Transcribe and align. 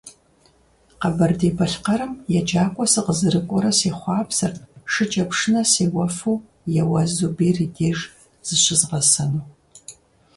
Къэбэрдей-Балъкъэрым 0.99 2.13
еджакӀуэ 2.37 2.85
сыкъызэрыкӀуэрэ 2.93 3.71
сехъуапсэрт 3.79 4.57
шыкӀэпшынэ 4.93 5.61
сеуэфу 5.71 6.43
Еуаз 6.81 7.09
Зубер 7.17 7.57
и 7.65 7.67
деж 7.75 7.97
зыщызгъэсэну. 8.47 9.43